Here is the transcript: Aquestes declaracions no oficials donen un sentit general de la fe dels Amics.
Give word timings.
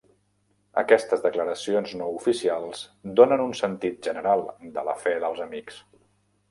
Aquestes 0.81 1.21
declaracions 1.25 1.93
no 1.99 2.07
oficials 2.15 2.81
donen 3.21 3.45
un 3.47 3.55
sentit 3.63 4.01
general 4.11 4.43
de 4.79 4.89
la 4.91 4.99
fe 5.05 5.17
dels 5.27 5.47
Amics. 5.49 5.81